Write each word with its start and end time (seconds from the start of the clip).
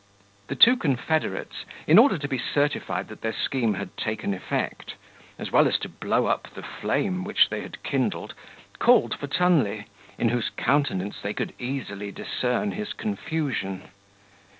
The 0.47 0.55
two 0.55 0.77
confederates, 0.77 1.63
in 1.85 1.99
order 1.99 2.17
to 2.17 2.27
be 2.27 2.39
certified 2.39 3.07
that 3.09 3.21
their 3.21 3.31
scheme 3.35 3.75
had 3.75 3.95
taken 3.97 4.33
effect, 4.33 4.95
as 5.37 5.51
well 5.51 5.67
as 5.67 5.77
to 5.77 5.89
blow 5.89 6.25
up 6.25 6.47
the 6.55 6.63
flame 6.63 7.23
which 7.23 7.49
they 7.49 7.61
had 7.61 7.83
kindled, 7.83 8.33
called 8.79 9.13
for 9.19 9.27
Tunley, 9.27 9.85
in 10.17 10.29
whose 10.29 10.49
countenance 10.49 11.17
they 11.21 11.35
could 11.35 11.53
easily 11.59 12.11
discern 12.11 12.71
his 12.71 12.93
confusion. 12.93 13.89